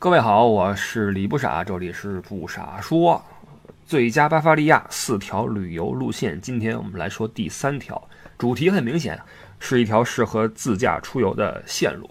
[0.00, 3.20] 各位好，我是李不傻，这里是不傻说。
[3.84, 8.00] 最佳巴伐利亚四条旅游路线，今天我们来说第三条，
[8.38, 9.20] 主题很明显，
[9.58, 12.08] 是一条适合自驾出游的线路。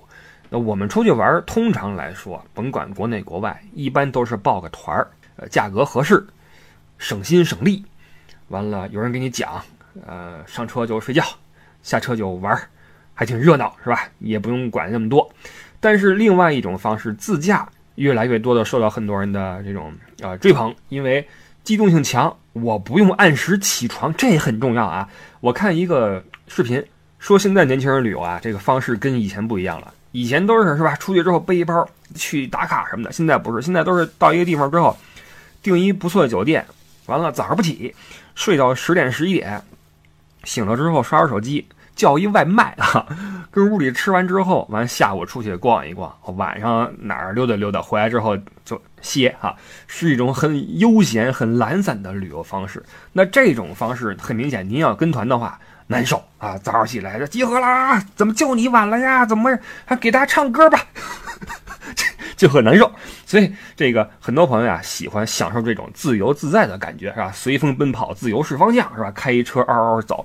[0.50, 5.08] 那我们出去玩，通常来说，甭管国内国外，一般都是报个团儿，
[5.38, 6.28] 呃，价格合适，
[6.97, 7.85] 省心省力。
[8.49, 9.63] 完了，有人给你讲，
[10.06, 11.24] 呃，上车就睡觉，
[11.81, 12.62] 下车就玩，
[13.13, 14.10] 还挺热闹，是吧？
[14.19, 15.31] 也不用管那么多。
[15.79, 17.66] 但是另外一种方式，自驾。
[17.98, 21.27] 越来越多的受到很多人的这种呃追捧，因为
[21.63, 25.09] 机动性强，我不用按时起床，这很重要啊。
[25.41, 26.83] 我看一个视频
[27.19, 29.93] 说，现在年轻人旅游啊，这个方式跟以前不一样了。
[30.11, 34.95] 以前都是是吧，出去之后背一包去打卡什么的，现在不是，现在都是到一个地方之后
[35.61, 36.66] 订一不错的酒店，
[37.07, 37.93] 完了早上不起，
[38.35, 39.61] 睡到十点十一点，
[40.43, 41.67] 醒了之后刷刷手机。
[41.97, 43.05] 叫一外卖啊，
[43.51, 49.53] 跟屋里吃完之后，完下午出去逛一逛，晚上哪儿溜达溜达，回来之后就歇哈，
[49.88, 52.81] 是一种很悠闲、很懒散的旅游方式。
[53.11, 56.55] 那这种方式很明显，您要跟团的话难受啊！
[56.59, 59.25] 早上起来就集合啦，怎么就你晚了呀？
[59.25, 60.79] 怎么还给大家唱歌吧？
[62.38, 62.91] 就很难受。
[63.25, 67.31] 所以这个很多朋友啊，喜欢享受这种自由自在的感觉，是吧？
[67.33, 69.09] 随风奔跑，自由是方向，是吧？
[69.11, 70.23] 开一车嗷嗷走。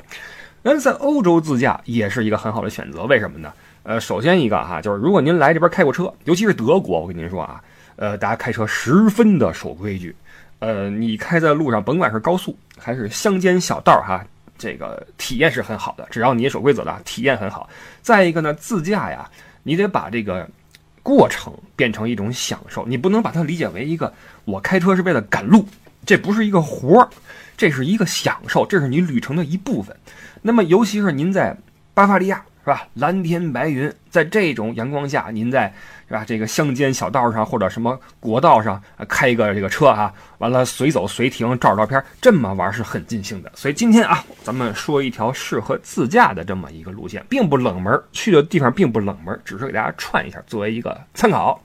[0.62, 3.52] 那在欧洲自驾也是一个很好的选择，为什么呢？
[3.82, 7.60] 呃，首先一个哈，就是如果您来这边开过车，尤其是德国，我跟您说啊，
[7.96, 10.14] 呃，大家开车十分的守规矩，
[10.60, 14.24] 呃，你开在路上，甭管是高速还是乡间小道哈，
[14.56, 17.69] 这个体验是很好的，只要你守规则的，体验很好。
[18.00, 19.28] 再一个呢，自驾呀，
[19.64, 20.48] 你得把这个
[21.02, 25.66] 过程变成一种享受，你不能把它理解为一个我开车是为了赶路，
[26.06, 27.08] 这不是一个活儿，
[27.56, 29.97] 这是一个享受，这是你旅程的一部分。
[30.42, 31.56] 那么，尤其是您在
[31.94, 32.86] 巴伐利亚，是吧？
[32.94, 35.72] 蓝天白云，在这种阳光下，您在
[36.08, 36.24] 是吧？
[36.26, 43.50] 这个乡间小道上或者什么国道上开一个这个车啊，完了随走随停，照照片，这么玩是很尽兴的。
[43.54, 51.62] 所以今天啊，咱们说一条适合自驾的这么一个路线，并不冷门，去的地方并不冷门，只是给大家串一下，作为一个参考。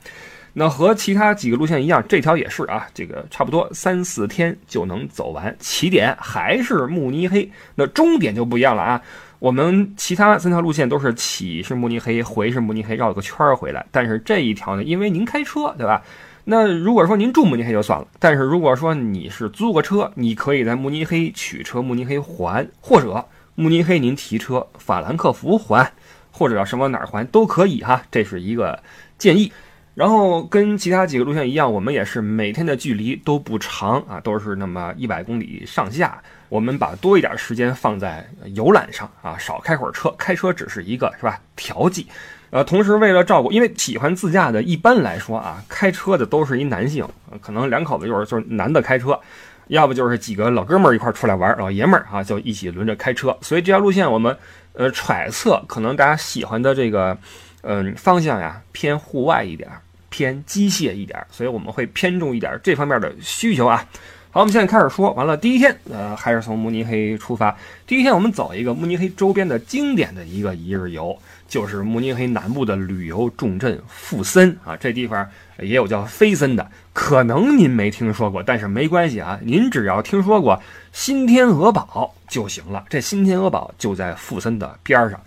[0.54, 5.54] 那和其他几个路线一样，这条也是啊，这个差不多三四天就能走完。
[5.60, 9.00] 起点还是慕尼黑，那终点就不一样了啊。
[9.38, 13.86] 我们其他三条路线都是起是慕尼黑，回是慕尼黑，绕个圈儿回来。
[13.92, 16.02] 但是这一条呢，因为您开车，对吧？
[16.44, 25.92] 那如果说您住慕尼黑就算了，但是如果说你是租个车，你可以在慕尼黑取车，慕尼黑还，或者慕尼黑您提车法兰克福还，
[26.32, 28.02] 或者什么哪儿还都可以哈。
[28.10, 28.82] 这是一个
[29.18, 29.52] 建议。
[29.98, 36.22] 然后跟其他几个路线一样，我们也是每天的距离都不长啊，都是那么一百公里上下。
[36.48, 42.06] 我们把多一点时间放在游览上啊，少开会儿车，开车只是一个是吧调剂。
[42.50, 47.04] 呃，同时为了照顾，因为喜欢自驾的，一般来说啊，开车的都是一男性，
[47.40, 49.18] 可能两口子就是就是男的开车，
[49.66, 53.36] 要不就是几个老哥们儿一块儿出来玩，老爷们儿啊就一起轮着开车。
[53.40, 54.36] 所以这条路线我们
[54.74, 57.18] 呃揣测，可能大家喜欢的这个
[57.62, 59.82] 嗯方向呀偏户外一点儿。
[60.18, 63.86] 偏机械一点，所以我们会偏重一点这方面的需求啊。
[64.32, 67.56] 好，我们现在开始说，完了第一天，呃，还是从慕尼黑出发。
[67.86, 71.16] 第一天我们走一个慕尼黑周边的经典的一个一日游，
[71.48, 74.76] 就是慕尼黑南部的旅游重镇富森啊。
[74.76, 75.24] 这地方
[75.60, 80.60] 也有叫菲森的，可能您没听说过，但是没关系啊，您只要听说过
[80.92, 82.84] 新天鹅堡就行了。
[82.90, 85.18] 这新天鹅堡就在富森的边上。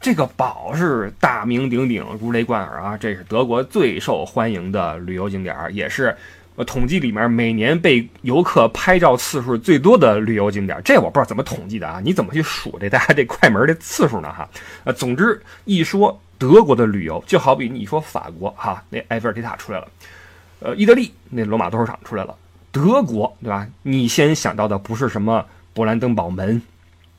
[0.00, 2.96] 这个堡是大名鼎鼎、如雷贯耳啊！
[2.96, 6.16] 这是德国最受欢迎的旅游景点，也是
[6.54, 10.80] 呃统计里面每年被游客拍照次数最多的旅游景点。
[10.84, 12.00] 这我不知道怎么统计的啊？
[12.04, 14.32] 你怎么去数这大家这快门的次数呢？
[14.32, 14.48] 哈，
[14.84, 19.88] 呃，总之一说德国的旅游，就好比你说法国哈，那埃菲尔铁塔出来了，
[20.60, 22.36] 呃，意大利那罗马斗兽场出来了，
[22.70, 23.66] 德国对吧？
[23.82, 26.62] 你先想到的不是什么勃兰登堡门，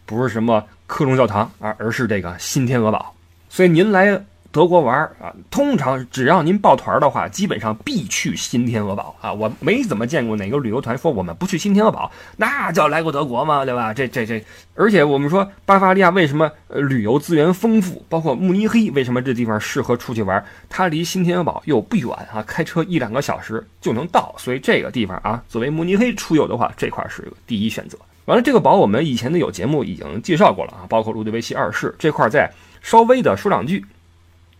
[0.07, 0.63] 不是什么。
[0.88, 3.13] 科隆教堂啊，而是这个新天鹅堡。
[3.50, 4.23] 所以您来
[4.53, 9.33] 德国玩啊，通常只要您抱团的话，基本上必去新天鹅堡啊。
[9.33, 13.65] 我没怎么见过哪个旅游团说我们不去新天鹅堡，那叫来过德国吗？
[13.65, 13.94] 对吧？
[13.94, 14.42] 这这这，
[14.75, 20.42] 而且我们说巴伐利亚为什么旅游资源丰富，包括慕尼黑为什么这地方适合出去玩？
[20.69, 24.33] 它离新天鹅堡又不远啊，开车一两个小时就能到。
[24.38, 27.98] 所以这个地方啊，作为慕尼黑出游的话，这块是第一选择。
[28.27, 32.51] 完了，这个堡我们以前的有节目已经介绍过了啊，包括路德维希二世这块，再
[32.81, 33.83] 稍微的说两句。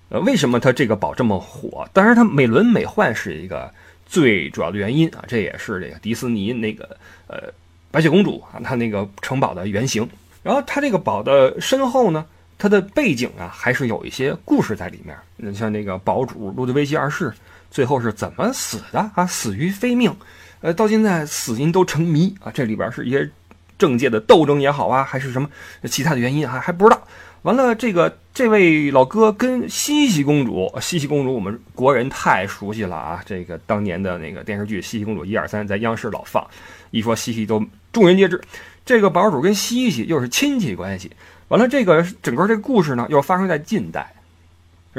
[0.10, 1.86] 呃，为什么他这个堡这么火？
[1.92, 3.69] 当然，它美轮美奂是一个
[4.06, 6.98] 最主要的原因啊，这也是这个迪士尼那个
[7.28, 7.52] 呃
[7.92, 10.08] 白雪公主啊，它那个城堡的原型。
[10.44, 12.25] 然后它这个堡的身后呢，
[12.58, 15.14] 它的背景啊，还是有一些故事在里面。
[15.36, 17.34] 你像那个堡主路德维希二世，
[17.69, 19.28] 最后是怎么死的啊？
[19.28, 20.16] 死于非命，
[20.62, 22.50] 呃，到现在死因都成谜啊。
[22.50, 23.30] 这里边是一些
[23.78, 25.50] 政界的斗争也好啊，还是什么
[25.86, 27.02] 其他的原因啊，还不知道。
[27.44, 33.22] 完了，这个这位老哥跟茜茜公主，茜茜公主我们国人太熟悉了啊。
[33.26, 36.46] 这个当年的那个电视剧《茜茜公主》一二三，在央视老放，
[36.92, 37.64] 一说茜茜都
[37.94, 38.42] 众人皆知。
[38.86, 41.12] 这个堡主跟茜茜又是亲戚关系。
[41.48, 44.14] 完了，这个整个这个故事呢，又发生在近代。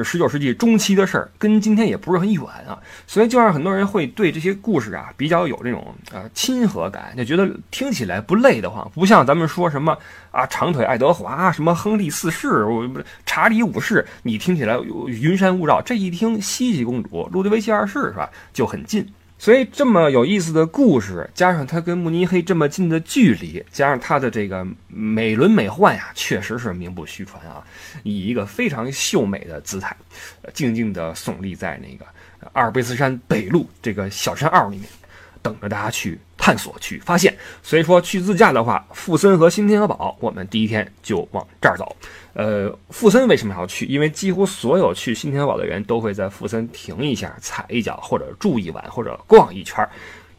[0.04, 9.96] 十九世纪中期的事儿，跟今天也不是很远啊，所以就让很多人会对这些故事啊比较有这种呃亲和感，就觉得听起来不累得慌，不像咱们说什么
[10.30, 12.64] 啊长腿爱德华、什么亨利四世、
[13.26, 19.06] 查理五世，你听起来云山雾绕，这一听茜茜公主、路德维希二世是吧，就很近。
[19.38, 27.62] 所以这么有意思的故事，加上他跟慕尼黑这么近的距离，加上他的这个美轮美奂呀，确实是名不虚传啊！
[28.02, 29.96] 以一个非常秀美的姿态，
[30.52, 32.04] 静静地耸立在那个
[32.52, 34.88] 阿尔卑斯山北麓这个小山坳里面，
[35.40, 36.18] 等着大家去
[36.48, 37.36] 探索、去发现。
[37.62, 41.94] 所以说，去自驾的话，富森和新天鹅堡，我们第一天就往这儿走。
[42.32, 43.84] 呃，富森为什么要去？
[43.84, 49.86] 因为几乎所有去新天鹅堡的人都会在富森停一下、踩一脚，或者住一晚，或者逛一圈。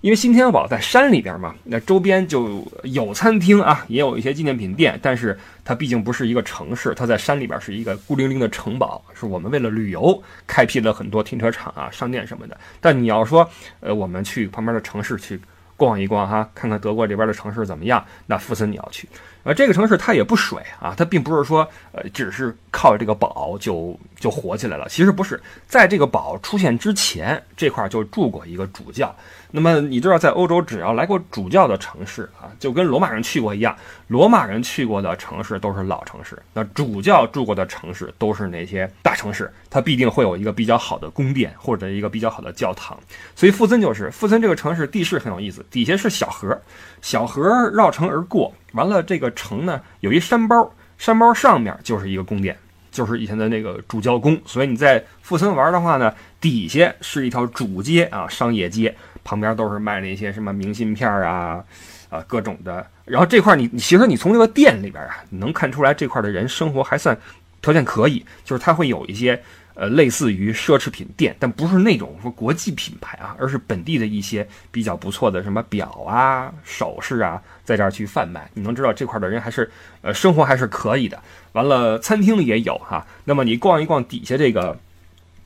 [0.02, 4.98] 因为新天鹅堡在山里边嘛，那周边就有餐厅啊，也有一些纪念品店。
[5.04, 9.04] 但是它毕竟不是一个城市，它在山里边是一个孤零零的城堡。
[9.14, 12.58] 是我们为了旅游开辟了很多停车场啊、商店什么的。
[12.80, 13.48] 但你要说，
[13.82, 15.38] 呃，我们去旁边的城市去
[15.80, 19.08] 逛一逛哈，看看德国这边的城市怎么样，那富森你要去。
[19.44, 24.86] 而这个城市它也不水啊，它并不是说呃只是靠这个堡就就火起来了。
[24.90, 29.16] 其实不是，在这个堡出现之前，这块就住过一个主教。
[29.51, 33.75] 那么你知道，在欧洲只要来过主教的城市啊，就跟罗马人去过一样，
[34.07, 36.38] 罗马人去过的城市都是老城市。
[36.54, 42.96] 那主教住过的城市都是那些大城市，它必定会有一个比较好的宫殿或者一个比较好的教堂。
[43.36, 46.62] 所以富森就是富森这个城市地势很有意思，底下是小河，
[47.02, 48.54] 小河绕城而过。
[48.74, 52.56] 完了，这个城呢有一山包，山包上面就是一个宫殿，
[52.92, 54.40] 就是以前的那个主教宫。
[54.46, 61.64] 所以你在富森玩的话呢，底下是一条主街啊，商业街，旁边都是卖那些什么明信片啊，
[62.10, 62.86] 啊各种的。
[63.06, 67.18] 然后这块你，你其实你从这个店里边啊，你能看出来这块的人生活还算
[67.62, 69.42] 条件可以，就是他会有一些。
[69.80, 78.50] 呃，类似于奢侈品店，但不是那种说国际品牌啊，而是本地的一些比较不错的什么表啊、首饰啊，在这儿去贩卖。
[78.54, 79.72] 你能知道这块的人还是
[80.02, 81.18] 呃生活还是可以的。
[81.54, 83.08] 完了，餐厅里也有哈。
[83.24, 84.78] 那么你逛一逛底下这个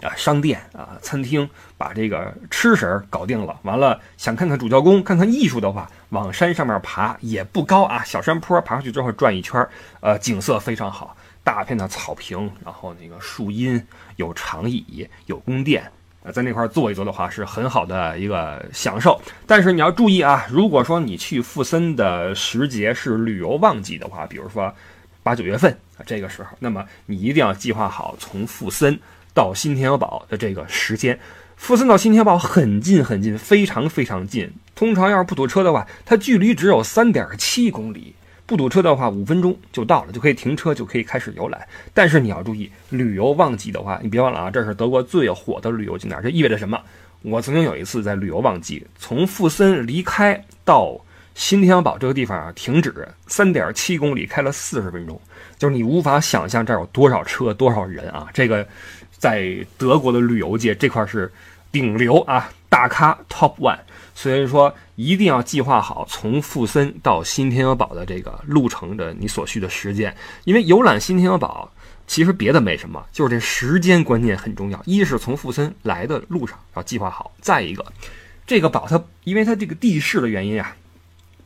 [0.01, 1.47] 啊商店啊餐厅，
[1.77, 3.59] 把这个吃食搞定了。
[3.61, 9.63] 完了，想看看主教宫、看看艺术的话，往山上面爬也不高啊，小山坡爬上去之后转一圈，
[10.01, 11.15] 呃，景色非常好。
[11.43, 13.85] 大片的草坪，然后那个树荫，
[14.15, 15.83] 有长椅，有宫殿，
[16.23, 19.19] 啊，在那块坐一坐的话，是很好的一个享受。
[19.45, 24.73] 但是你要注意啊，如果说你去富森的时节是旅游旺季的话，比如说
[25.21, 28.97] 八九月份啊这个时候，那么你一定要计划好从富森
[29.33, 31.19] 到新天鹅堡的这个时间。
[31.57, 34.51] 富森到新天鹅堡很近很近，非常非常近。
[34.75, 38.15] 通常要是不堵车的话，它距离只有三点七公里。
[38.53, 41.67] 不堵车的话，五分钟就到了，就可以停车，就可以开始游览。
[41.91, 46.21] 但是你要注意，旅游旺季的话，你别忘了啊，这是德国最火的旅游景点。
[46.21, 46.79] 这意味着什么？
[47.23, 50.95] 我曾经有一次在旅游旺季，从富森离开到
[51.33, 52.93] 新天鹅堡这个地方啊，停止
[53.25, 55.19] 三点七公里，开了四十分钟，
[55.57, 58.27] 就是你无法想象这儿有多少车、多少人啊！
[58.35, 58.63] 这个
[59.17, 61.31] 在德国的旅游界这块是
[61.71, 63.77] 顶流啊，大咖 Top One。
[64.15, 71.71] 所以说，一定要计划好从富森到新天鹅堡的这个路程的你所需的时间，因为游览新天鹅堡
[72.07, 74.81] 其实别的没什么，就是这时间观念很重要。
[74.85, 77.85] 一是从富森来的路上要计划好，再一个，
[78.47, 80.75] 这个堡它因为它这个地势的原因啊，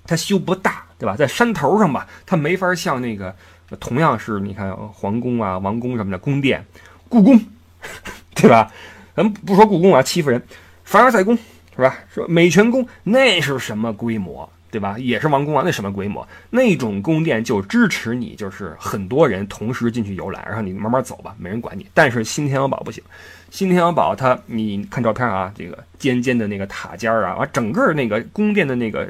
[0.06, 1.16] 它修不大，对吧？
[1.16, 3.34] 在山头上吧，它没法像那个
[3.80, 6.66] 同样是你看皇宫啊、王宫什么的宫殿，
[7.10, 7.40] 故宫，
[8.36, 8.72] 对吧？
[9.16, 10.42] 咱们不说故宫啊，欺负人，
[10.88, 11.38] 凡尔赛宫。
[11.76, 11.96] 是吧？
[12.12, 14.98] 说美泉宫那是什么规模，对吧？
[14.98, 16.28] 也是王宫啊，那什么规模？
[16.50, 21.86] 那种宫殿就支持你，就是很多人同时进去游览，然后你慢慢走吧，没人管你。
[21.94, 23.04] 但是新天鹅堡不行，
[23.52, 29.08] 新天鹅堡它，你看照片啊，这个尖尖的那个塔尖啊，啊整个那个宫殿的那个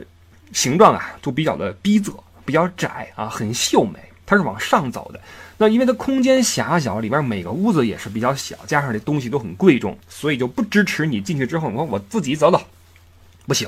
[0.52, 3.98] 形状啊，都比较的逼仄，比较窄啊，很秀美。
[4.26, 5.22] 它是往上走的。
[5.58, 12.62] 那因为它空间狭小，里边每个屋子也是比较小，加上这东西都很贵重，所以就不支持你进去之后，我我自己走走，
[13.48, 13.68] 不行。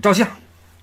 [0.00, 0.28] 照相，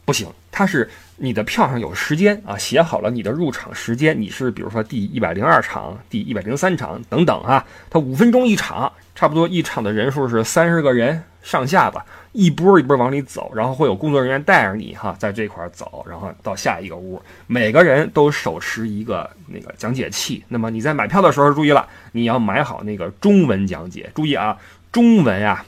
[0.05, 20.43] 不行，它是你的票上有时间啊，写好了你的入场时间，你是比如说第一百零二场、第一百零三场等等啊，它五分钟一场，差不多一场的人数是三十个人上下吧，一波一波往里走，然后会有工作人员带着你哈，在这块走，然后到下一个屋，每个人都手持一个那个讲解器。
[20.50, 24.55] 那么你在买票的时候注意了，你要买好那个中文讲解，注意啊，
[24.91, 25.65] 中文呀。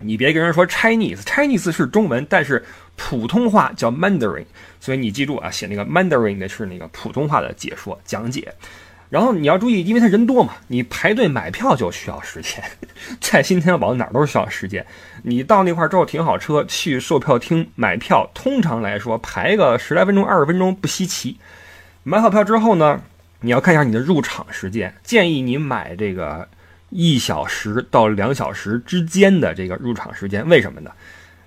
[0.00, 2.62] 你别跟人说 Chinese，Chinese 是中文，但是
[2.96, 4.44] 普通话叫 Mandarin，
[4.80, 8.54] 所以你记住啊，写那个 Mandarin 的是那个普通话的解说讲解。
[9.10, 12.64] 然后你要注意，因为他人多嘛，你排队买票就需要时间，
[13.20, 14.84] 在新天宝哪儿都需要时间。
[15.22, 21.38] 你到那块儿之后停好车去售票厅买票，通常来说排个十来分钟、二十分钟不稀奇。
[22.02, 23.02] 买好票之后呢，
[23.40, 26.48] 你要看一下你的入场时间，建议你买这个。
[26.90, 30.92] 一小时到两小时之间的这个入场时间，为什么呢？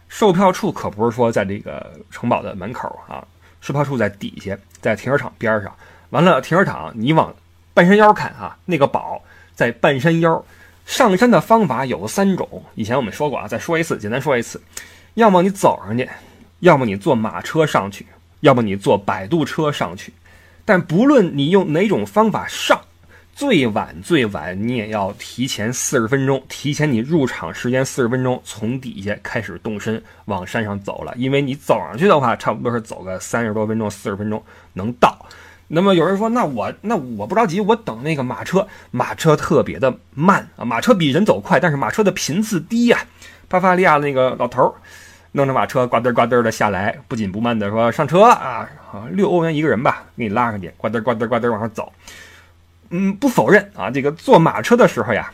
[0.08, 3.26] 售票处可不是说在这个城堡的门口啊，
[3.62, 5.74] 售票处在底下，在停车场边上。
[6.10, 7.34] 完了，停车场你往
[7.74, 9.22] 半山腰看啊，那个堡
[9.54, 10.44] 在半山腰。
[10.86, 14.62] 上山的方法有三种，以前我们说过啊，再说一次，简单说一次。
[15.16, 16.10] 要么你走上去，
[16.62, 18.08] 要么你坐马车上去，
[18.40, 20.14] 要么你坐摆渡车上去。
[20.64, 22.80] 但不论你用哪种方法上。
[23.38, 31.14] 最晚最晚，你也要提前四十分钟，提前你入场时间四十分钟，从底下开始动身往山上走了。
[31.18, 35.24] 因为你走上去的话，差不多是走个三十多分钟、四十分钟能到。
[35.68, 43.06] 那么有人说，那我那我不着急，我等那个马车，马车特别的慢啊，马车比人走快，但是马车的频次低呀。
[43.48, 44.74] 巴伐利亚那个老头儿
[45.34, 48.68] 弄着马车呱嘚呱嘚的下来，不紧不慢的说上车啊，
[49.12, 51.94] 六欧元一个人吧，给你拉上去，呱嘚呱嘚呱嘚往上走。
[52.90, 55.32] 嗯，不否认啊，这个坐马车的时候呀，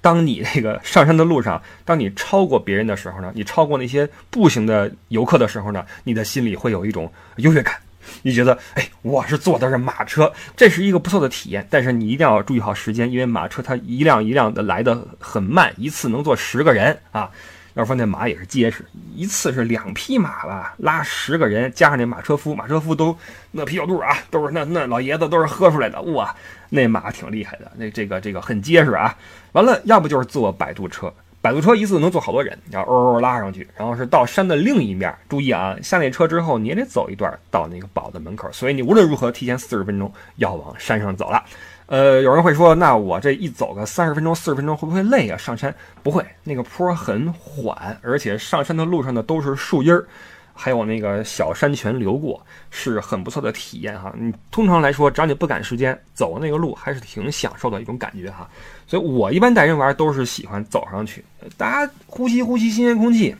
[0.00, 7.74] 当你这个上山的路上，当你超过别人的时候呢，你超过那些步行的游客的时候呢，你的心里会有一种优越感，
[8.22, 11.66] 你觉得，哎，我是坐的是马车，这是一个不错的体验。
[11.70, 17.30] 但是你一定要注意好时间，因为马车它一辆一辆的来的很慢，一次能坐十个人啊。
[17.80, 18.84] 要说那马也是结实，
[19.16, 23.16] 一次是两匹马吧，拉十个人，加上那马车夫，马车夫都
[23.50, 26.34] 那啤酒肚啊，都是那那老爷子都是喝出来的，哇，
[26.68, 29.16] 那马挺厉害的，那这个这个很结实啊。
[29.52, 31.10] 完了，要不就是坐摆渡车，
[31.40, 35.14] 摆渡车一次能坐好多人，然后嗷嗷拉上去，然后是到山的另一面。
[35.26, 41.42] 注意啊，下那车之后你也得走一段到那个堡的门口，所以你无论如何提前四十分钟要往山上走了。
[41.90, 45.36] 呃，有人会说，那我这一走个三十分钟、四十分钟，会不会累啊？
[45.36, 50.06] 上山不会，那个坡很缓，而且上山的路上呢都是树荫儿，
[50.54, 54.14] 还有那个小山泉流过，是很不错的体验哈。
[54.16, 58.48] 你通常来说，只要你不赶时间，走那个路还是挺享受的一种感觉哈。
[58.86, 61.24] 所以我一般带人玩都是喜欢走上去，
[61.56, 63.34] 大家呼吸呼吸新鲜空气，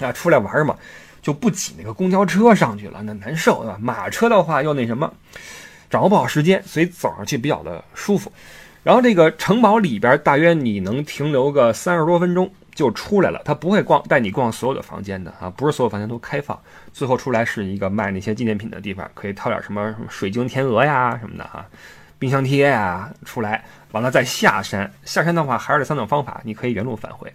[0.00, 0.76] 啊，出来玩嘛，
[1.22, 3.78] 就不挤那个公交车上去了，那难受对吧？
[3.80, 5.10] 马车的话又那什么。
[5.90, 8.32] 掌握不好时间，所以走上去比较的舒服。
[8.82, 13.42] 然后这个城堡里边大约你能停留个三十多分钟就出来了。
[13.44, 16.58] 他不会逛带你逛所有的房间的啊，不是所有房间都开放。
[16.92, 21.66] 最后出来是一个卖那些纪念品的地方，可以掏点什么什么水晶天鹅呀什么的哈，
[22.18, 24.90] 冰箱贴呀出来，完了再下山。
[25.04, 27.30] 下山的话还是这三种方法，你可以原路返回。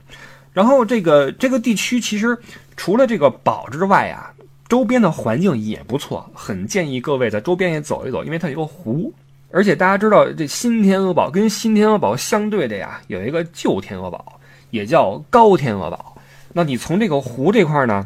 [0.51, 2.35] 然后这个这个地区其实
[2.75, 4.31] 除了这个堡之外啊。
[4.67, 9.13] 周边的环境也不错，很建议各位在周边也走一走，因为它有个湖。
[9.51, 14.39] 而且大家知道，这新天鹅堡跟新天鹅堡相对的呀，有一个旧天鹅堡，
[14.71, 16.17] 也叫高天鹅堡。
[16.51, 18.05] 那你从这个湖这块呢，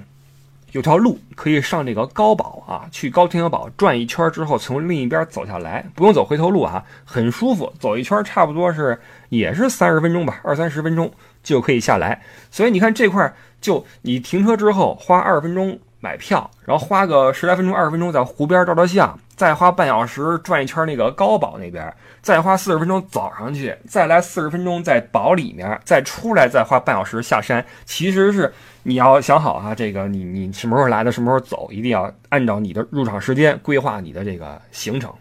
[0.73, 7.71] 有条路可以上这个高堡啊，去高天鹅堡转一圈之后，从另一边走下来，不用走回头路啊，很舒服。
[7.79, 8.99] 走一圈差不多是
[9.29, 11.09] 也是三十分钟吧，二三十分钟
[11.41, 12.21] 就可以下来。
[12.51, 15.79] 所以你看这块，就你停车之后花二十分钟。
[15.99, 27.65] 买票，然后花个十来分钟、二十分钟在湖边照照相，再花半小时转一圈那个高堡那边，再花四十分钟走上去，再来四十分钟在堡里面，再出来再花半小时下山。
[27.85, 28.53] 其实是
[28.83, 35.13] 你要想好啊，这个你你什么时候来的，什么时候走，一定要按照你的入场时间规划你的这个行程。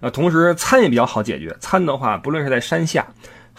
[0.00, 3.04] 呃，同时餐也比较好解决，餐的话不论是在山下。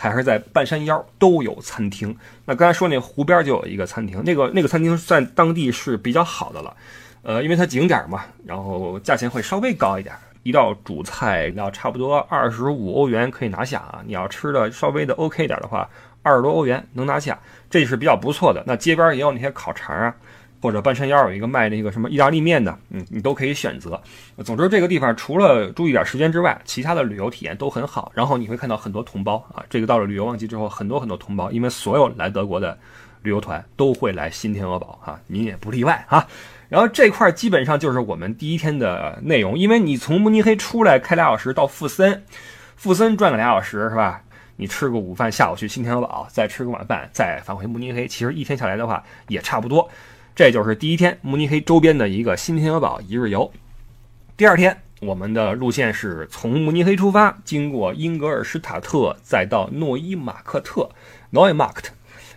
[0.07, 2.15] 还是在半山腰都有餐厅。
[2.45, 6.75] 那刚才说那湖边就有一个餐厅，那个那个餐厅在当地是比较好的了。
[7.21, 14.01] 呃，因为它景点嘛，然后价钱会稍微高一点，一道主菜要差不多二十五欧元可以拿下啊。
[14.05, 15.89] 你要吃的稍微的 OK 点的话，
[16.23, 17.37] 二十多欧元能拿下，
[17.69, 18.63] 这是比较不错的。
[18.65, 20.15] 那街边也有那些烤肠啊。
[20.61, 24.01] 或者半山腰有一个卖那个什么意大利面的，嗯，你都可以选择。
[24.43, 28.11] 总之，这个地方除了注意点时间之外，其他的旅游体验都很好。
[28.13, 32.77] 然后你会看到很多同胞啊，这个到了旅游旺季之后，很多很多同胞，因为所有来德国的
[33.21, 36.27] 旅游团都会来新天鹅堡哈，您也不例外啊。
[36.67, 42.23] 然后这块基本上就是我们第一天的内容，因为你从慕尼黑出来开俩小时到富森，
[42.75, 44.21] 富森转个俩小时是吧？
[44.55, 49.89] 你吃个午饭，下午去新天鹅堡，再吃个晚饭，再返回慕尼黑，其实一天下来的话也差不多。
[50.39, 53.51] 这就是第一天慕尼黑周边的一个新天鹅堡一日游。
[54.38, 60.89] 第二天，我们的路线是从慕尼黑出发，经过英格尔施塔特，再到诺伊马克特
[61.34, 61.88] （Neumarkt）。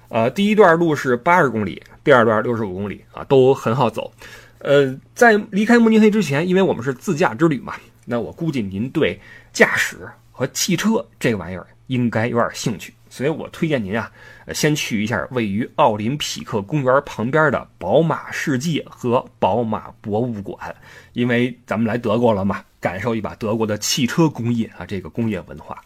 [0.09, 4.13] 呃，第一段路是八十公里，第二段六十五公里啊，都很好走。
[4.59, 7.75] 呃，在离开慕尼黑之前，因为我们是自驾之旅嘛，
[8.07, 9.21] 那我估计您对
[9.53, 11.65] 驾驶和汽车这个玩意儿。
[11.87, 14.11] 应该有点兴趣，所以我推荐您啊，
[14.55, 20.75] 先去一下位于奥林匹克公园旁边的宝马世界和宝马博物馆，
[21.13, 25.79] 因为咱们来德国了嘛，感受一把德国的汽车工业啊，这个工业文化。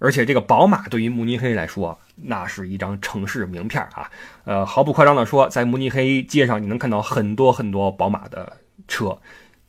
[0.00, 4.10] 而且这个宝马对于慕尼黑来说，那是一张城市名片啊。
[4.42, 8.56] 呃，毫不夸张的说，在慕尼黑街上你能看到很多很多宝马的
[8.88, 9.16] 车，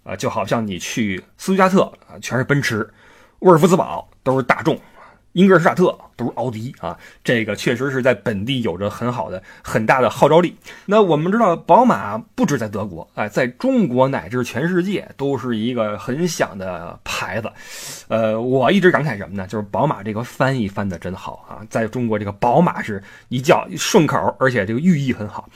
[0.01, 2.91] 呃，就好像你去斯图加特啊，全是奔驰，
[3.41, 4.75] 沃尔夫斯堡都是大众。
[5.33, 10.55] 英格尔施塔特都是奥迪啊，这个确实是在本地有着很好的、很大的号召力。
[10.85, 17.51] 那我们知道，宝马不止在德国，哎，在中国乃至全世界都是一个很响的牌子。
[18.09, 19.47] 呃，我一直感慨什么呢？
[19.47, 25.49] 就是宝马这个翻译翻的真好啊，在中国这个宝马是一叫顺口，而且这个寓意很好。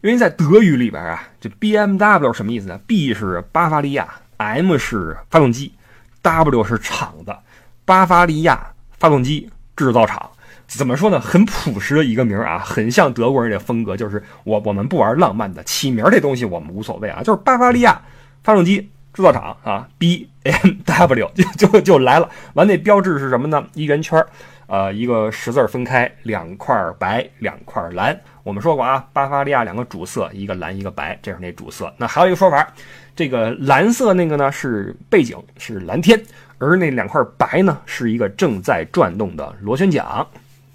[0.00, 5.74] 因为在德语里边啊，这 BMW 什么意思呢？B 是巴伐利亚，M 是发动机
[6.22, 7.36] ，W 是厂子，
[7.84, 8.71] 巴伐利亚。
[9.02, 10.30] 发动机制造厂
[10.68, 11.18] 怎么说呢？
[11.18, 13.96] 很朴实的一个名儿啊，很像德国人的风格。
[13.96, 17.20] 就是我我们不玩浪漫的，起名这东西我们无所谓啊。
[17.20, 18.00] 就是巴伐利亚
[18.44, 22.30] 发动机制造厂啊，B M W 就就就来了。
[22.54, 23.66] 完那标志是什么呢？
[23.74, 24.28] 一圆圈儿，
[24.68, 28.18] 呃，一个十字分开，两块白，两块蓝。
[28.44, 31.92] 我们说过啊，巴伐利亚两个主色，一个蓝一个白，这是那主色。
[31.98, 32.72] 那还有一个说法，
[33.16, 36.18] 这个蓝色那个呢是背景，是蓝天。
[36.64, 40.24] 而那两块白呢，是一个正在转动的螺旋桨。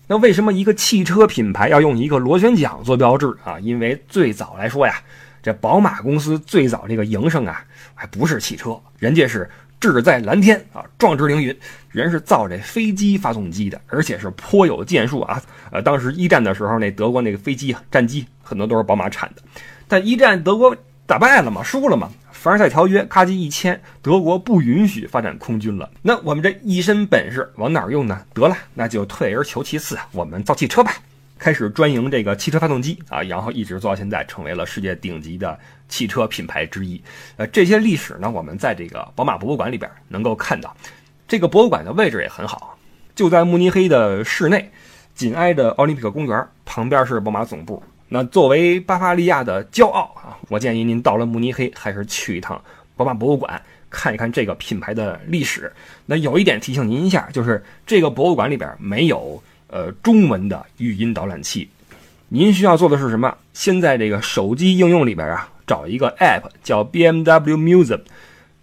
[0.05, 3.57] 那为什么一个汽车品牌要用一个螺旋桨做标志啊？
[3.61, 4.95] 因为最早来说呀，
[5.41, 7.63] 这宝马公司最早这个营生啊，
[7.95, 11.57] 还不是汽车，人家是志在蓝天啊，壮志凌云，
[11.89, 15.41] 人是造这飞机发动机的，而且是颇有建树啊。
[15.71, 19.41] 呃，当时一战的时候，那德国那个飞机战机很多都是宝马产的，
[19.87, 22.09] 但一战德国打败了嘛，输了嘛。
[22.39, 25.89] 凡尔赛条约咔叽一签，德国不允许发展空军了。
[26.03, 28.23] 那我们这一身本事往哪儿用呢？
[28.31, 30.93] 得了，那就退而求其次，我们造汽车吧。
[31.39, 35.57] 开始专营这个汽车发动机啊，然后一直做到现在，成为了世界顶级的
[35.89, 37.01] 汽车品牌之一。
[37.37, 40.77] 呃，这些历史呢，我们在这个宝马博物馆里边能够看到。
[41.27, 42.77] 这个博物馆的位置也很好，
[43.15, 44.71] 就在慕尼黑的市内，
[45.15, 47.81] 紧挨着奥林匹克公园，旁边是宝马总部。
[48.09, 52.61] 那作为巴伐利亚的骄傲啊，我建议您到了慕尼黑，还是去一趟
[52.95, 55.69] 宝马博物馆，看一看这个品牌的历史。
[56.05, 61.67] 那有一点提醒您一下，就是这个博物馆里边没有呃中文的语音导览器，
[62.29, 63.35] 您需要做的是什么？
[63.51, 67.99] 先在这个手机应用里边啊，找一个 App 叫 BMW Museum，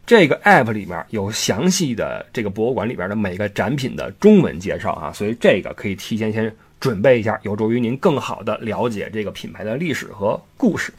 [0.07, 6.51] 这个 App 里面有详细的这个博物馆里边的每个展品的中文介绍啊，所以这个可以提前先。
[6.85, 10.93] 准备一下，有助于您更好的了解这个品牌的历史和故事。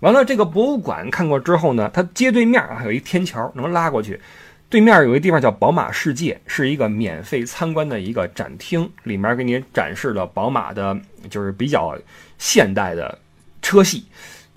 [0.00, 4.20] 完了，这个博物馆看过之后呢，它街对面啊有一天桥能拉过去，
[4.68, 10.94] 对面有一地方叫宝马世界，是一个免费参观的一个展厅，里面给你展示了宝马的，
[11.30, 11.96] 就是比较
[12.36, 13.18] 现代的
[13.62, 14.04] 车系。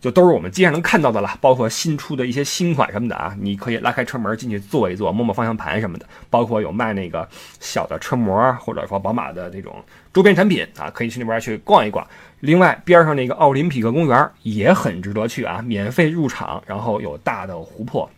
[0.03, 6.05] 就都是我们街上能看到的了，包括新出的一些新款什么的啊，你可以拉开车门进去坐一坐，摸摸方向盘什么的。
[6.29, 7.25] 包括有卖那个
[7.61, 9.73] 小的车模，或者说宝马的这种
[10.11, 12.05] 周边产品啊，可以去那边去逛一逛。
[12.41, 18.09] 另外边上那个奥林匹克公园也很值得去啊，免费入场，然后有大的湖泊，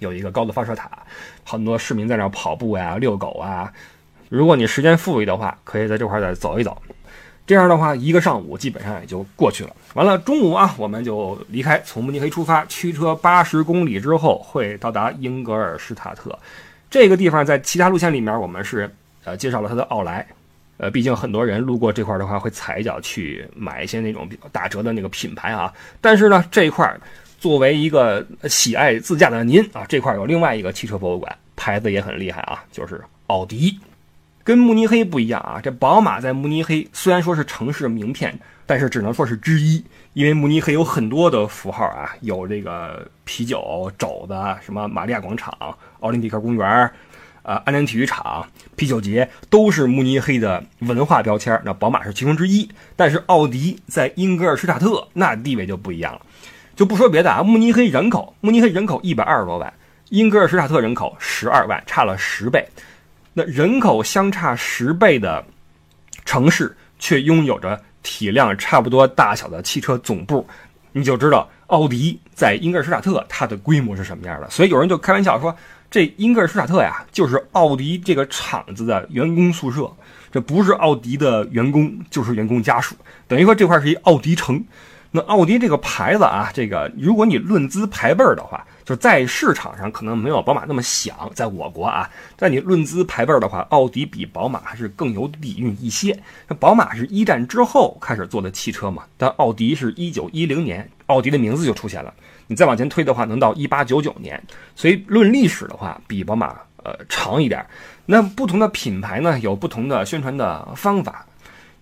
[0.00, 0.90] 有一个高的发射塔，
[1.44, 3.72] 很多市民在那跑步呀、遛狗啊。
[4.28, 6.82] 如果你时间富裕的话，可以在这块再走一走。
[7.46, 9.70] 这样的话，一个上午基本上也就过去了。
[9.94, 16.38] 完了，中午啊，我们就离开，从慕尼黑出发，驱车八十公里之后会到达英格尔施塔特。
[16.88, 18.88] 这个地方在其他路线里面，我们是
[19.24, 20.26] 呃介绍了它的奥莱。
[20.78, 25.72] 呃，毕竟很多人路过这块的话，会踩一脚去买一些那种打折的那个品牌啊。
[26.00, 26.92] 但是呢，这一块
[27.38, 33.78] 作为一个喜爱自驾的您啊，这块有另外一个汽车博物馆，牌子也很厉害啊，就是奥迪。
[34.44, 45.56] 跟慕尼黑不一样啊，这宝马在慕尼黑虽然说是城市名片，但是只能说是之一，因为慕尼黑有很多的符号啊，有这个啤酒、肘子，什么玛利亚广场、
[46.00, 46.90] 奥林匹克公园，
[47.44, 52.68] 呃，安联体育场、啤酒节都是慕尼黑的文化标签，那宝马是其中之一。
[52.96, 56.20] 但是奥迪在英格尔施塔特那地位就不一样了。
[56.74, 59.72] 就不说别的啊，慕尼黑人口，慕尼黑人口一百二十多万，
[60.08, 62.66] 英格尔施塔特人口十二万，差了十倍。
[63.32, 65.44] 那人口相差十倍的
[66.24, 70.46] 城市，却拥有着体量差不多大小的汽车总部，
[70.92, 74.50] 你就知道奥迪在英格尔施塔特它的规模是什么样的。
[74.50, 75.56] 所以有人就开玩笑说。
[75.90, 79.92] 这英格尔施塔特呀，就是奥迪这个厂子的员工宿舍，
[80.32, 82.96] 这不是奥迪的员工，就是员工家属，
[83.28, 84.64] 等于说这块是一奥迪城。
[85.10, 96.18] 那奥迪这个牌子啊，这个如果你论资排辈的话，就在市场上可能没有宝马那么响，在我国啊，在你论资排辈的话，奥迪比宝马还是更有底蕴一些。
[96.48, 102.12] 那宝马是一战之后开始做的汽车嘛，但奥迪是一九一零年，奥迪的名字就出现了。
[102.48, 104.42] 你再往前推的话，能到一八九九年，
[104.74, 107.64] 所以论历史的话，比宝马呃长一点。
[108.04, 111.24] 那不同的品牌呢，有不同的宣传的方法。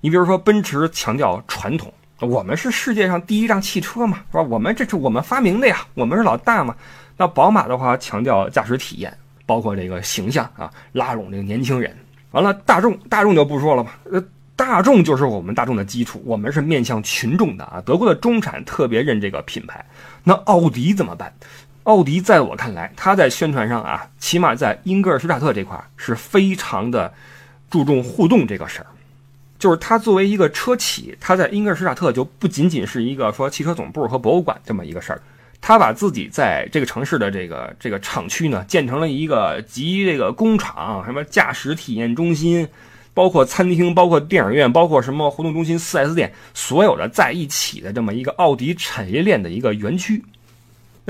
[0.02, 1.92] 你比如说，奔驰强调传统。
[2.20, 4.42] 我们是世界上第一辆汽车嘛，是吧？
[4.42, 6.74] 我们这是我们发明的呀，我们是老大嘛。
[7.16, 11.96] 那宝马的话强调驾驶体验，包括这个形象啊，拉拢这个年轻人。
[12.32, 14.22] 完了，大众大众就不说了吧，呃，
[14.54, 17.82] 大众就是我们大众的基础，我们是面向群众的啊。
[17.84, 19.84] 德国的中产特别认这个品牌。
[20.22, 21.32] 那奥迪怎么办？
[21.84, 27.12] 奥迪在我看来，它在宣传上啊，起码在英格尔施塔特这块是非常的
[27.70, 28.86] 注重互动这个事儿。
[29.60, 35.20] 就是它作为一个车企，它在英格尔施塔特就不仅仅是一个说汽车总部和博物馆这么一个事儿，
[35.60, 42.66] 它把自己在这个城市的这个这个厂区呢，建成了一个集这个工厂、什么驾驶体验中心，
[43.12, 50.24] 包括餐厅、包括电影院、包括什么活动中心、4S 店，所有的在一起的这么一个奥迪产业链的一个园区。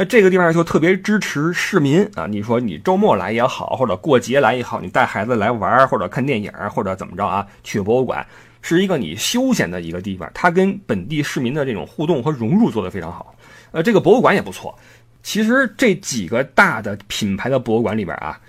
[0.01, 2.27] 那这个地方就特别支持市民啊！
[2.27, 7.47] 你说你周末来也好，或者过节来也好，你带孩子来玩或者看电影，或者怎么着啊？
[7.63, 8.27] 去博物馆
[8.63, 13.35] 是一个你休闲的一个地方，它跟本地市民的这种互动和融入做得非常好。
[13.73, 14.75] 呃，这个博物馆也不错。
[15.23, 18.41] 其实这几个大的品牌的博物馆里边啊，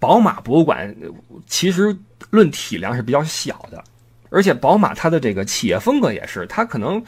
[0.00, 0.92] 宝马博物馆
[1.46, 1.96] 其实
[2.30, 3.80] 论体量是比较小的，
[4.28, 7.00] 而且宝马它的这个企业风格也是，它可能，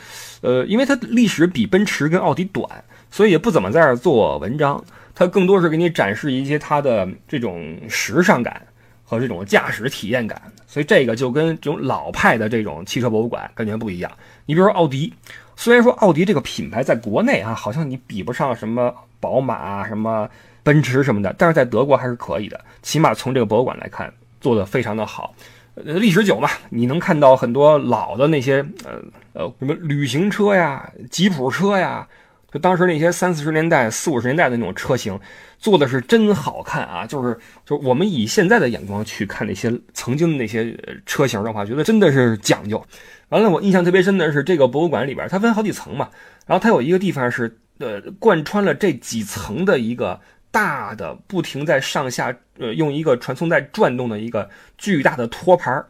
[0.42, 2.64] 呃，因为它历史比奔驰跟奥迪短。
[3.10, 4.82] 所以也不怎么在这做文章，
[5.14, 8.62] 它更多是给你展示一些它的这种时尚感
[9.04, 10.40] 和这种驾驶体验感。
[10.66, 14.12] 所以这个就跟这种老派的这种汽车博物馆感觉不一样。
[14.44, 15.12] 你比如说奥迪，
[15.56, 20.28] 虽然说奥迪这个品牌在国内啊，好像你比不上什么宝马、什么
[20.62, 22.60] 奔驰什么的，但是在德国还是可以的。
[22.82, 25.34] 起码从这个博物馆来看，做的非常的好。
[25.74, 29.00] 呃，历史久嘛，你能看到很多老的那些呃
[29.32, 32.06] 呃什么旅行车呀、吉普车呀。
[32.50, 35.18] 就当时那些三四十年代、四五十年代的那种车型，
[35.58, 37.06] 做的是真好看啊！
[37.06, 42.82] 就是，就我们以现在的眼光去看那些曾经的那些车型的话，觉得真的是讲究。
[43.28, 46.08] 完了，我印象特别深的是这个博物馆里边，它分好几层嘛，
[46.46, 50.18] 然后它有一个地方是，呃，贯穿了这几层的一个
[50.50, 55.84] 大的、不停在上下，呃，用一个传送带转动的一个巨大的托盘。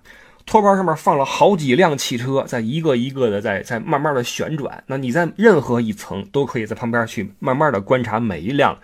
[0.48, 4.82] 托盘上面放了好几辆汽车，在一个一个的在在慢慢的旋转。
[4.86, 8.76] 那你在任何一层都可以在旁边去慢慢的观察每一辆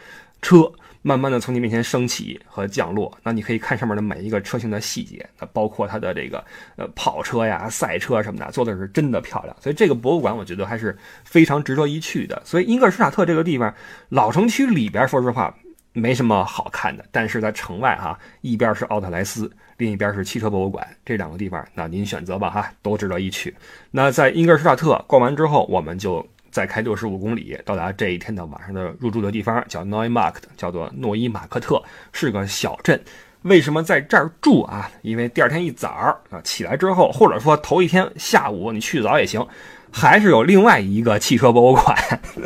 [0.42, 3.10] 车，慢慢的从你面前升起和降落。
[3.22, 6.44] 那你可以看上面的每一个车型的细节，那包括它的这个
[6.76, 9.56] 呃跑车呀、赛车什么的，做的是真的漂亮。
[9.58, 12.42] 所以这个博物馆我觉得还是非常值得一去的。
[12.44, 13.74] 所以英格尔施塔特这个地方，
[14.10, 15.56] 老城区里边说实话
[15.94, 19.50] 没什么好看的，但是在城外哈，一边是奥特莱斯。
[19.76, 23.52] 另一边是汽车博物馆，这两个地方，那您选择吧，哈，都值得一去。
[23.90, 33.02] 那在英格尔施塔特逛完之后，我们就再开六十五公里，到达这一天的晚上的入住的地方，叫 Neumark，叫做诺伊马克特，是个小镇。
[33.42, 34.88] 为什么在这儿住啊？
[35.02, 35.88] 因为第二天一早
[36.30, 39.44] 啊起来之后，或者说头一天下午你去早也行。
[39.96, 41.96] 还是有另外一个汽车博物馆，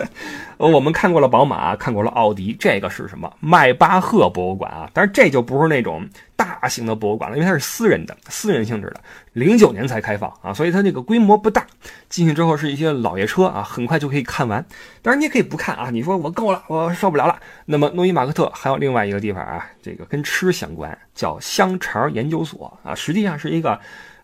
[0.58, 3.32] 我们看过了宝马，看过了奥迪，这个是什么？
[3.40, 4.90] 迈巴赫博物馆啊！
[4.92, 6.06] 但是这就不是那种
[6.36, 9.00] 大型的博物馆了，因为它是私人的、私人性质的，
[9.32, 11.66] 零九年才开放啊，所以它这个规模不大。
[12.10, 14.62] 进去之后是一些老爷车啊，很快就可以看完。
[15.00, 17.34] 当然你也可以不看啊，你说我够了，我受不了了。
[17.64, 23.80] 那么诺伊马克特还有另外一个地方啊，这个跟吃相关，叫香肠研究所啊，实际上是一个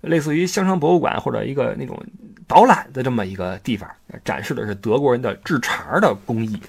[0.07, 2.01] 类似于香肠博物馆或者一个那种。
[2.47, 3.88] 导览的这么一个地方，
[4.23, 6.61] 展示的是德国人的制肠的工艺，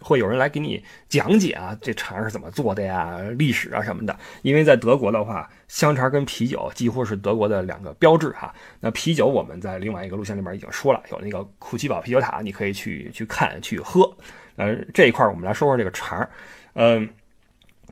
[0.00, 4.18] 会有人来给你讲解啊，这肠是怎么做的呀，历史啊什么的。
[4.40, 8.54] 因为在德国的话，香肠跟啤酒几乎是德国的两个标志哈。
[8.80, 14.10] 那啤酒我们在另外一个录像里面已经说了，有那个库奇堡啤酒塔，你可以去去看去喝。
[14.56, 16.26] 呃，这一块我们来说说这个肠，
[16.72, 17.06] 嗯，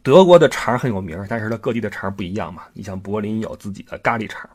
[0.03, 2.63] 德国的肠很有名，但是它各地的肠不一样嘛。
[2.73, 4.49] 你像柏林有自己的咖喱肠，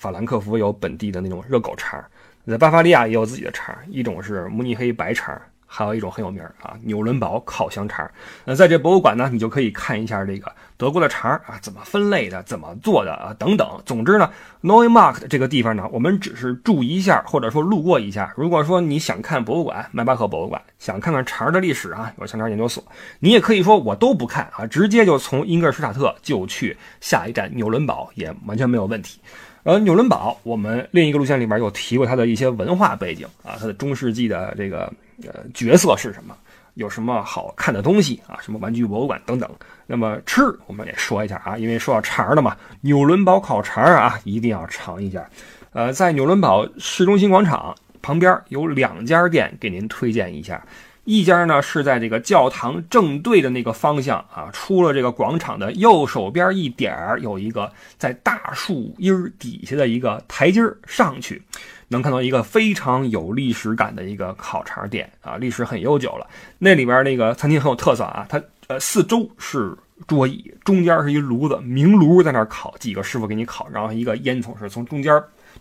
[0.00, 2.02] 法兰克福有本地的那种热狗肠，
[2.46, 5.38] 在巴伐利亚也有自己的肠，一种是慕尼黑白肠。
[5.72, 8.10] 还有一种很有名啊，纽伦堡烤香肠。
[8.44, 13.80] 那在这博物馆呢，你就可以看一下这个德国的肠啊，怎么分类的，怎么做的啊，等等。
[13.86, 14.28] 总之呢
[14.62, 18.32] ，Neumarkt 这个地方呢，我们只是住一下，或者说路过一下。
[18.36, 22.82] 如果说你想看博物馆，迈巴赫博物馆，想看看肠的历史啊，有香肠研究所，
[23.20, 29.20] 你也可以说我都不看啊，直接就从英格尔施塔特就去下一站纽伦堡，也完全没有问题。
[29.62, 34.92] 呃，纽伦堡，我们另一个路线里边有提过它的一些文化背景啊，它的中世纪的这个。
[35.24, 36.34] 呃，角色是什么？
[36.76, 38.38] 有什么好看的东西啊？
[38.40, 39.46] 什么玩具博物馆等等。
[39.86, 45.28] 那么吃，我们也说一下啊，因为说到肠了嘛，纽伦堡烤肠啊，一定要尝一下。
[45.74, 50.66] 呃，在纽伦堡市中心广场旁边有两家店，给您推荐一下。
[51.10, 61.42] 一家呢是在这个教堂正对的那个方向啊，出了这个广场的右手边一点儿，有一个在大树荫底下的一个台阶上去。
[61.88, 66.24] 能看到一个非常有历史感的一个烤肠店啊，历史很悠久了。
[66.56, 75.20] 那里边那个餐厅很有特色啊，它呃四周是桌椅，中间是一炉子，明炉在那烤，几个师傅给你烤，然后一个烟囱是从中间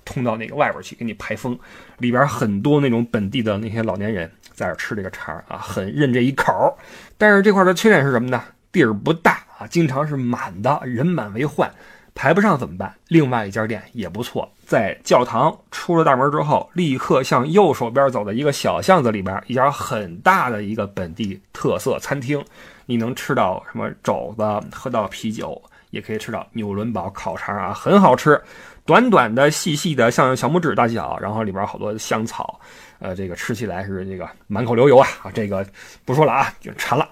[0.10, 1.58] 通到那个外边去给你排风。
[2.00, 6.76] 里边很多那种本地的那些老年人在这吃这个肠啊，很认这一口。
[7.17, 8.43] 但是这块的缺点是什么呢？
[8.72, 11.72] 地儿不大啊，经常是满的，人满为患。
[12.15, 12.93] 排不上怎么办？
[13.08, 22.43] 另外一家店也不错，在教堂出了大门之后，立刻向右手边走的一个小巷子里边，一家很大的一个本地特色餐厅，
[22.88, 24.43] 你能吃到什么肘子，
[24.74, 28.41] 喝到啤酒，也可以吃到纽伦堡烤肠啊，很好吃，
[28.86, 32.60] 短短的、细细的，像小拇指大小，然后里边好多香草，
[32.99, 35.65] 呃，这个吃起来是这个满口流油啊，这个
[36.06, 37.08] 不说了啊，就馋了。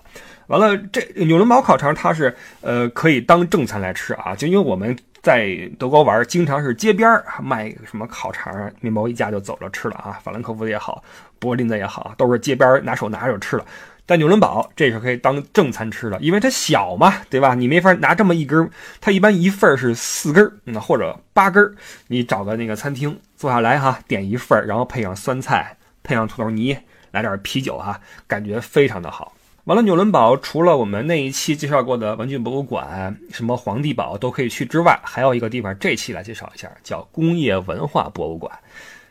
[0.48, 10.20] 完了，这纽伦堡烤肠它是呃可以当正餐来吃啊，就因为我们在德国玩，经常是街边卖什么烤肠，面包一夹就走了吃了啊。
[10.24, 11.04] 法兰克福的也好，
[11.38, 13.66] 柏林的也好，都是街边拿手拿着吃了。
[14.08, 17.54] 但纽伦堡这是可以当正餐吃的，因为它小嘛，对吧？
[17.54, 18.68] 你没法拿这么一根，
[19.02, 21.76] 它一般一份是四根，那或者八根，
[22.08, 26.78] 你找个那个餐厅坐下来哈，点一份，然后配上酸菜，配上土豆泥，
[27.12, 29.34] 来点啤酒哈，感觉非常的好。
[29.66, 38.58] 完了，纽伦堡除了我们那一期介绍过的玩具博物馆，什么皇帝堡都可以去之外，还有一个地方，这期来介绍一下，叫工业文化博物馆。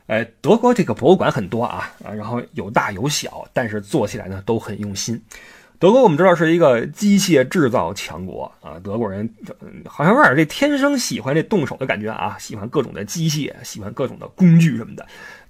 [0.06, 5.20] 哎，德国这个博物馆很多，啊，然后有大有小，但是做起来呢都很用心。
[5.78, 9.28] 德国我们知道是一个机械制造强国啊，德国人
[9.84, 15.06] 好像有点这天生喜欢这动手的感觉啊，喜欢各种的机械，喜欢各种的工具什么的。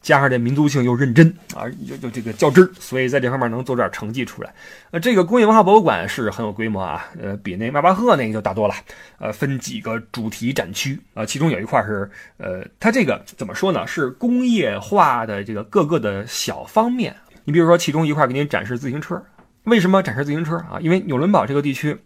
[0.06, 4.54] 加上这民族性又认真啊，就就这个较真儿，所以在这方面能做点成绩出来。
[4.92, 8.74] 呃，这个工业文化博物馆是很有规模啊，呃，比那迈巴赫那个就大多了。
[9.18, 13.84] 呃，分几个主题展区啊，其中有一块是呃，它这个怎么说呢？
[13.84, 17.12] 是工业化的这个各个的小方面。
[17.42, 19.20] 你比如说，其中一块给您展示自行车，
[19.64, 20.78] 为什么展示自行车啊？
[20.80, 21.98] 因为纽伦堡这个地区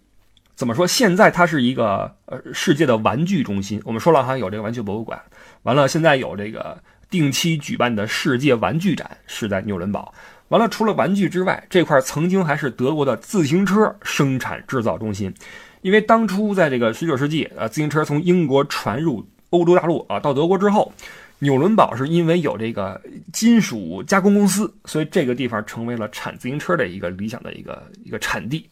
[0.54, 0.86] 怎么说？
[0.86, 3.78] 现在它是一个呃世界的玩具中心。
[3.84, 5.20] 我们说了哈，有这个玩具博物馆，
[5.64, 6.78] 完了现在有这个。
[7.10, 10.14] 定期举办的世界玩具展是在纽伦堡。
[10.48, 15.32] 完了，除了玩具之外，这块曾经还是德国的自行车生产制造中心。
[15.82, 20.92] 因为当初在这个19世纪，呃，自行车从英国传入欧洲大陆啊，到德国之后，
[21.38, 23.00] 纽伦堡是因为有这个
[23.32, 28.68] 金属加工公司，所以这个地方成为了产自行车的一个理想的一个一个产地。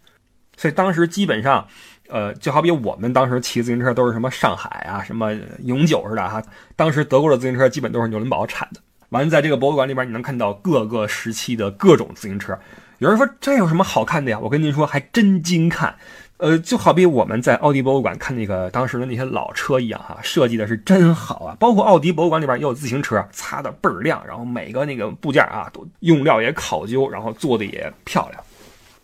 [0.59, 1.67] 所以当时基本上。
[2.11, 5.31] 呃，就好比我们当时骑自行车都是什么上海啊，什么
[5.65, 6.43] 永久似的哈。
[6.75, 8.81] 当时德国的自行车基本都是纽伦堡产的。
[9.11, 12.59] 完了，在这个博物馆里边，你能看到各个时期的各种自行车。
[12.97, 14.39] 有人说这有什么好看的呀？
[14.41, 15.95] 我跟您说，还真精看。
[16.39, 21.55] 呃，就好比我们在奥迪博物馆看那个当时的那些老车一样哈，设计的是真好啊。
[21.61, 28.43] 包括奥迪博物馆里边也有自行车，擦的倍儿亮，然后每个那个部件啊都用料也考究，然后做的也漂亮。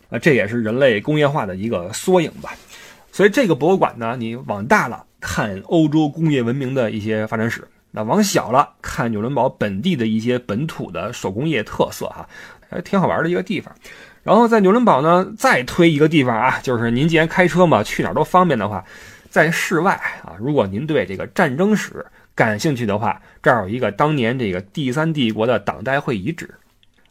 [0.09, 2.51] 啊，这也是人类工业化的一个缩影吧。
[3.11, 12.27] 所以这个博物馆呢，你往大了看欧洲工业文明的一些发展史，那往小了看纽伦堡本地的一些本土的手工业特色，哈，
[12.69, 13.73] 还挺好玩的一个地方。
[14.21, 18.83] 然后在纽伦堡呢，再推一个地方啊，就是您既然开车嘛，去哪儿都方便的话，
[19.29, 26.53] 在室外啊，如果您对这个战争史感兴趣的话，这儿有一个当年这个第三帝国的党代会遗址。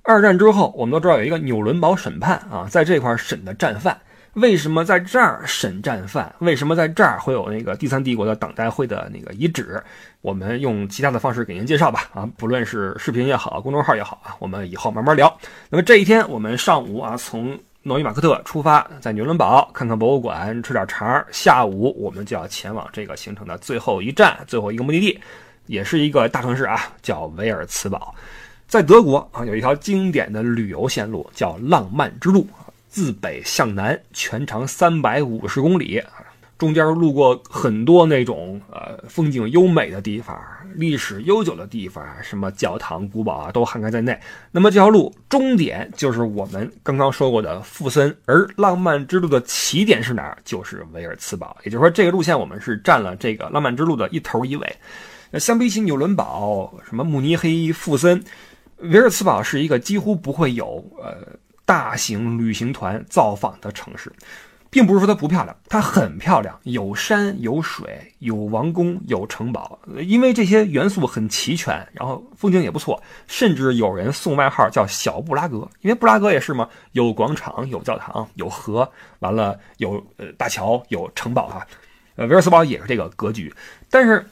[0.07, 3.99] 二战之后，我们都知道有一个纽伦堡审判啊，在这块儿审的战犯。
[4.35, 6.31] 为什么在这儿审战犯？
[6.41, 9.83] 为什么在这儿会有那个第三帝国的党代会的那个遗址？
[10.21, 12.11] 我们用其他的方式给您介绍吧。
[12.13, 15.35] 啊，不论是视频也好，公众号也好啊，我们以后慢慢聊。
[15.71, 21.25] 那么这一天，我们上午啊，从诺伊马克特出发，在纽伦堡看看博物馆，吃点肠。
[21.31, 25.19] 下午我们就要前往这个行程的最后一站，最后一个目的地，
[25.65, 28.15] 也是一个大城市啊，叫维尔茨堡。
[28.75, 32.45] 在德国啊，有一条经典的旅游线路叫浪漫之路，
[32.89, 36.03] 自北向南，全长三百五十公里。
[36.59, 40.37] 中间路过很多那种呃风景优美的地方，
[40.75, 44.19] 历史悠久的地方，什么教堂、古堡啊，都涵盖在内。
[44.51, 50.37] 那么这条路终点就是我们刚刚说过的富森，而浪漫之路的起点是哪儿？
[50.45, 51.57] 就是维尔茨堡。
[51.63, 54.77] 也就是说，这个路线我们是占了这个浪漫之路的一头一尾。
[55.31, 58.21] 那相比起纽伦堡、什么慕尼黑、富森，
[58.91, 61.17] 维尔茨堡是一个几乎不会有呃
[61.65, 64.13] 大型旅行团造访的城市。
[64.71, 81.65] 并不是说它不漂亮，它很漂亮，有山有水，有王宫有城堡，因为这些元素很齐全，然后风景也不错，甚至有人送外号叫小布拉格，因为布拉格也是嘛，有广场，有教堂，有河，完了有呃大桥，有城堡啊，
[82.17, 83.55] 呃维尔茨堡也是这个格局，
[83.89, 84.27] 但是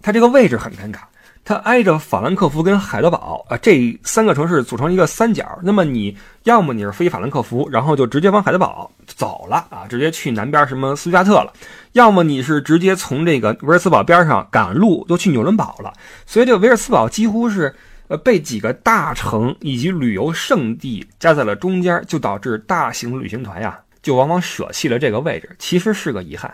[0.00, 1.00] 它这个位置很尴尬。
[1.46, 5.58] 它挨着法兰克福跟海德堡啊，这三个城市组成一个三角。
[5.62, 11.52] 那么你要么你是飞法兰克福，然后就直接往海德堡走了啊，直接去南边什么斯图加特了；
[11.92, 15.92] 要么你是直接从这个维尔茨堡边上赶路就去纽伦堡了。
[16.26, 17.72] 所以这个维尔茨堡几乎是
[18.08, 26.52] 呃被几个大城以及旅游胜地夹在了中间，就导致大型旅行团呀就往往舍弃了这个位置，其实是个遗憾。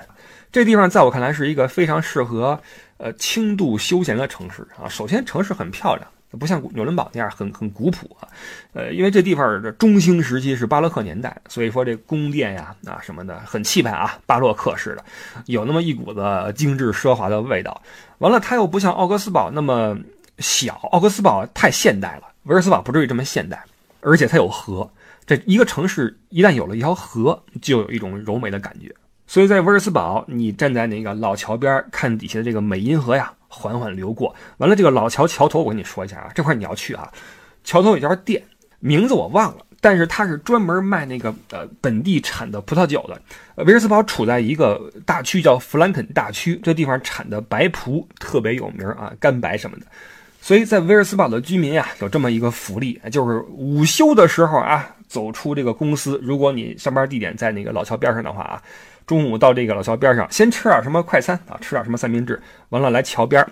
[0.53, 2.61] 这地方在我看来是一个非常适合。
[2.99, 6.07] 呃，轻度休闲的城市啊，首先城市很漂亮，
[6.38, 8.29] 不像纽伦堡那样很很古朴啊。
[8.75, 15.05] 呃，因为这地方的中兴时期是巴洛克年代，所以说这宫殿呀啊什么的很气派啊，巴洛克式的，
[15.47, 16.23] 有那么一股子
[16.55, 17.83] 精致奢华的味道。
[18.19, 19.99] 完了，它又不像奥格斯堡那么
[20.38, 23.61] 小，奥格斯堡太现代了，维尔斯堡不至于这么现代，
[24.01, 24.88] 而且它有河。
[25.27, 28.95] 这一个城市一旦有了一条河，就有一种柔美的感觉。
[29.33, 34.37] 所以在威尔斯堡，你站在那个老桥边看底下的这个美因河呀，缓缓流过。
[34.59, 37.11] 完了，这个老桥桥头，我跟你说一下啊，这块你要去啊。
[37.64, 38.42] 桥头有家店，
[38.79, 43.64] 名字我忘了，但是它是专门卖那个呃本地产的葡萄酒的。
[43.64, 49.87] 威尔斯堡处在一个大区叫弗兰肯大区，这地方产的白葡特别有名啊，干白什么的。
[50.42, 58.62] 所以在威尔斯堡的居民呀，有这么一个福利，就是午休的时候啊，走出这个公司，如果你上班地点在那个老桥边上的话啊。
[59.07, 63.45] 中午到这个老桥边上，先吃点什么快餐啊，吃点什么三明治，完了来桥边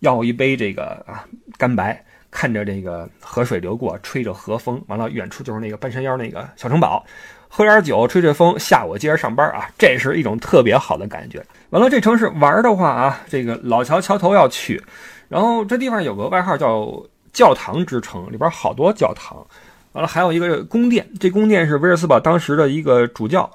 [0.00, 1.24] 要一杯这个啊
[1.56, 7.04] 干白，看着这个河水流过，吹着河风，完了远处就是那个半山腰那个小城堡，
[7.48, 11.42] 喝点酒，吹吹风，下午接着上班啊，这是一种特别好的感觉。
[11.70, 14.82] 完了这城市玩的话啊，这个老桥桥头要去，
[15.28, 19.46] 然后这地方有个外号叫教堂之城，里边好多教堂，
[19.92, 23.50] 完了还有一个宫殿，这宫殿是威尔斯堡当时的一个主教。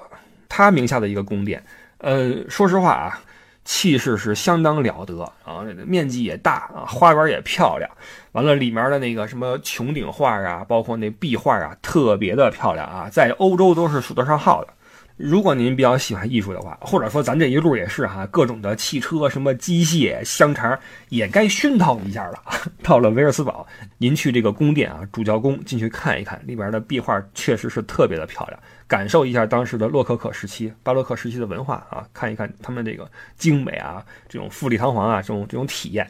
[0.54, 1.64] 他名下的一个宫殿，
[1.96, 3.18] 呃，说实话啊，
[3.64, 7.90] 气势是相当了得啊，面积也大啊，花园也漂亮，
[8.32, 14.74] 完了里面的那个什么穹顶画啊，包括那壁画啊，特别的漂亮啊，在欧洲都是数得上号的。
[15.22, 20.76] 如果您比较喜欢艺术的话，或者说咱这一路也是哈，各种的汽车、什么机械、香肠
[21.10, 22.42] 也该熏陶一下了。
[22.82, 23.64] 到了维尔斯堡，
[23.98, 28.58] 您去这个宫殿啊，主教宫进去看一看，里边的壁画确实是特别的漂亮，
[28.88, 36.04] 感受一下当时的洛可可时期、巴洛克时期的文化啊，看一看他们这个精美啊，这种富丽堂皇啊，这种这种体验。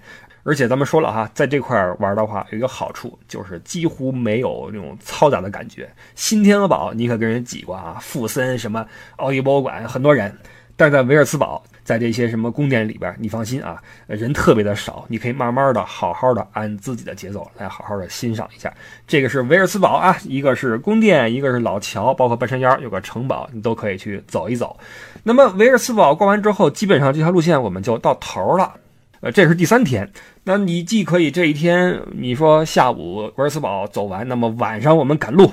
[0.45, 5.89] 而且咱们说了哈，在这块玩的话，有一个好处就是几乎没有那种嘈杂的感觉。
[6.15, 8.85] 新天鹅堡你可跟人挤过啊，富森什么
[9.17, 10.37] 奥地博物馆很多人，
[10.77, 18.73] 但是在维尔茨堡，在这些什么宫殿里边，你放心啊，人特别的少，你可以慢慢的、好好的按自己的节奏来好好的欣赏一下。
[19.07, 24.77] 这个是维尔茨堡啊，一个是宫殿，一个是老桥，包括半山腰有个城堡，你都可以去走一走。
[25.23, 28.75] 那么维尔茨堡逛完之后，基本上这条路线我们就到头了。
[29.23, 30.11] 呃，这是第三天，
[30.43, 35.53] 那你既可以这一天，你说下午维尔斯堡走完，那么晚上我们赶路，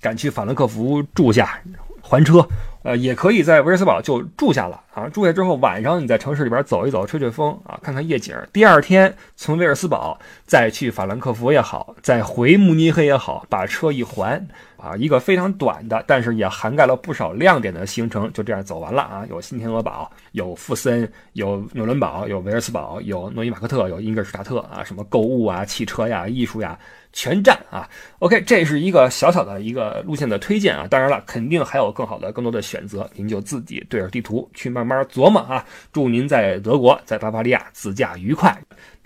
[0.00, 1.60] 赶去法兰克福住下，
[2.00, 2.46] 还车。
[2.82, 8.34] 呃，也可以在维尔斯堡就住下了啊，住下之后晚上你在城市里边走一走，吹吹风啊，看看夜景。
[8.54, 14.42] 第二天从维尔斯堡再去法兰克福也好，再回慕尼黑也好，把车一还
[14.80, 19.24] 啊，一个非常短的，但是也涵盖了不少亮点的行程，就这样走完了啊。
[19.28, 26.78] 有新天鹅堡，有富森，有纽伦堡，有维尔斯堡，有诺伊马克特，有英格尔施塔特啊，什么购物啊、汽车呀、艺术呀。
[27.12, 27.90] 全占啊
[28.20, 30.86] ，OK，这是一个小小的一个路线的推荐啊。
[30.88, 35.66] 当然了，肯定还有更好的、更多的选择，您就自己对着地图去慢慢琢磨啊。
[35.92, 38.56] 祝您在德国，在巴伐利亚自驾愉快。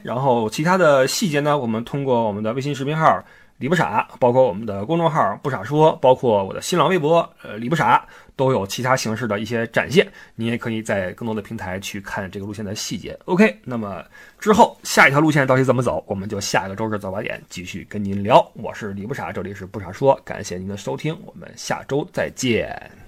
[0.03, 3.25] 然后其他的细节呢，我们通过我们的微信视频号。
[3.65, 8.07] 李不傻，包括我们的公众号不傻说，包括我的新浪微博呃李不傻，
[8.37, 10.07] 都有其他形式的一些展现。
[10.35, 13.19] 你也可以在更多的平台去看这个路线的细节。
[13.25, 14.05] OK，那么
[14.39, 18.47] 之后下一条路线到底怎么走，我们就下一个周日早八点继续跟您聊。
[18.53, 23.04] 我是李不傻，这里是不傻说，感谢您的收听，我们下周再见。